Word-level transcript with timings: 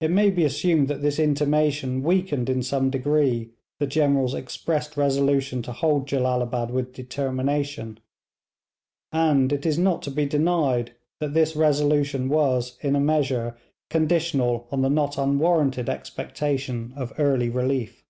It 0.00 0.10
may 0.10 0.30
be 0.30 0.44
assumed 0.44 0.88
that 0.88 1.00
this 1.00 1.20
intimation 1.20 2.02
weakened 2.02 2.50
in 2.50 2.60
some 2.60 2.90
degree 2.90 3.50
the 3.78 3.86
General's 3.86 4.34
expressed 4.34 4.96
resolution 4.96 5.62
to 5.62 5.70
hold 5.70 6.08
Jellalabad 6.08 6.72
with 6.72 6.92
determination, 6.92 8.00
and 9.12 9.52
it 9.52 9.64
is 9.64 9.78
not 9.78 10.02
to 10.02 10.10
be 10.10 10.26
denied 10.26 10.96
that 11.20 11.34
this 11.34 11.54
resolution 11.54 12.28
was 12.28 12.76
in 12.80 12.96
a 12.96 13.00
measure 13.00 13.56
conditional 13.90 14.66
on 14.72 14.82
the 14.82 14.90
not 14.90 15.16
unwarranted 15.18 15.88
expectation 15.88 16.92
of 16.96 17.12
early 17.16 17.48
relief. 17.48 18.04